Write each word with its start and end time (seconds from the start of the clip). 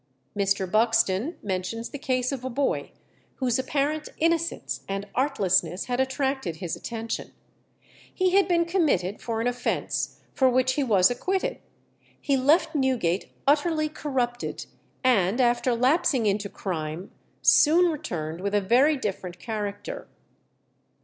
Mr. 0.35 0.65
Buxton 0.65 1.37
mentions 1.43 1.91
the 1.91 1.99
case 1.99 2.31
of 2.31 2.43
a 2.43 2.49
boy 2.49 2.91
whose 3.35 3.59
apparent 3.59 4.09
innocence 4.17 4.81
and 4.89 5.07
artlessness 5.13 5.85
had 5.85 5.99
attracted 5.99 6.55
his 6.55 6.75
attention. 6.75 7.33
He 8.11 8.31
had 8.31 8.47
been 8.47 8.65
committed 8.65 9.21
for 9.21 9.41
an 9.41 9.45
offence 9.47 10.19
for 10.33 10.49
which 10.49 10.73
he 10.73 10.83
was 10.83 11.11
acquitted. 11.11 11.59
He 12.19 12.35
left 12.35 12.73
Newgate 12.73 13.29
utterly 13.45 13.89
corrupted, 13.89 14.65
and 15.03 15.39
after 15.39 15.75
lapsing 15.75 16.25
into 16.25 16.49
crime, 16.49 17.11
soon 17.43 17.91
returned 17.91 18.41
with 18.41 18.55
a 18.55 18.59
very 18.61 18.97
different 18.97 19.37
character. 19.37 20.07